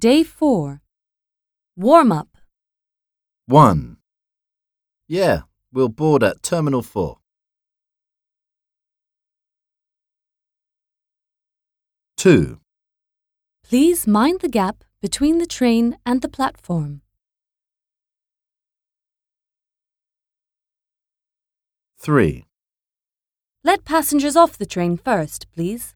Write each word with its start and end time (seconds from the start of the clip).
Day 0.00 0.22
4. 0.22 0.80
Warm 1.76 2.10
up. 2.10 2.38
1. 3.44 3.98
Yeah, 5.06 5.42
we'll 5.70 5.90
board 5.90 6.22
at 6.22 6.42
Terminal 6.42 6.80
4. 6.80 7.18
2. 12.16 12.60
Please 13.62 14.06
mind 14.06 14.40
the 14.40 14.48
gap 14.48 14.84
between 15.02 15.36
the 15.36 15.44
train 15.44 15.98
and 16.06 16.22
the 16.22 16.30
platform. 16.30 17.02
3. 21.98 22.46
Let 23.62 23.84
passengers 23.84 24.34
off 24.34 24.56
the 24.56 24.64
train 24.64 24.96
first, 24.96 25.46
please. 25.54 25.94